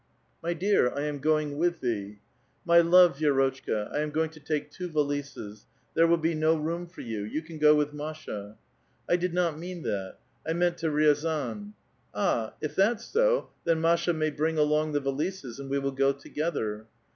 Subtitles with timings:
[0.23, 2.21] '* M}' dear,^ I am going with thee."
[2.65, 6.87] My love,^ Vi6rotchka, I am going to take two valises; there will be no room
[6.87, 8.57] for you; you can go with Masha.""
[9.07, 10.15] I did not mean tbat;
[10.47, 11.73] I mean to Riazan.""
[12.15, 12.55] Ah!
[12.61, 16.87] if that's so, then Masha may bring along the valises, and we will go together."